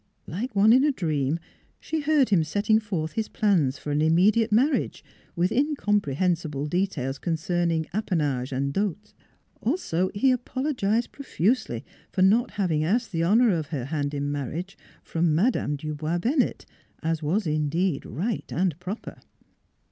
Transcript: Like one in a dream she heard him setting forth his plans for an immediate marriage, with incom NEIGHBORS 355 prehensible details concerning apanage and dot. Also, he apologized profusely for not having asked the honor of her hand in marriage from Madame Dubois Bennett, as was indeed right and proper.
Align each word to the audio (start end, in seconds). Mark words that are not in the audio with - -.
Like 0.25 0.55
one 0.55 0.73
in 0.73 0.83
a 0.83 0.91
dream 0.91 1.39
she 1.79 1.99
heard 1.99 2.29
him 2.29 2.43
setting 2.43 2.79
forth 2.79 3.11
his 3.11 3.27
plans 3.27 3.77
for 3.77 3.91
an 3.91 4.01
immediate 4.01 4.51
marriage, 4.51 5.03
with 5.35 5.51
incom 5.51 5.99
NEIGHBORS 6.01 6.01
355 6.01 6.01
prehensible 6.01 6.65
details 6.67 7.19
concerning 7.19 7.85
apanage 7.93 8.51
and 8.51 8.73
dot. 8.73 9.13
Also, 9.61 10.09
he 10.15 10.31
apologized 10.31 11.11
profusely 11.11 11.85
for 12.11 12.23
not 12.23 12.49
having 12.57 12.83
asked 12.83 13.11
the 13.11 13.21
honor 13.21 13.55
of 13.55 13.67
her 13.67 13.85
hand 13.85 14.15
in 14.15 14.31
marriage 14.31 14.75
from 15.03 15.35
Madame 15.35 15.75
Dubois 15.75 16.17
Bennett, 16.17 16.65
as 17.03 17.21
was 17.21 17.45
indeed 17.45 18.03
right 18.03 18.51
and 18.51 18.79
proper. 18.79 19.19